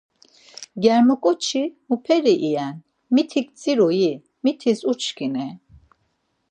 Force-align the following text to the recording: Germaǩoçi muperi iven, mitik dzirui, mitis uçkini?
Germaǩoçi 0.83 1.63
muperi 1.87 2.35
iven, 2.49 2.75
mitik 3.13 3.47
dzirui, 3.57 4.11
mitis 4.43 4.79
uçkini? 4.91 5.47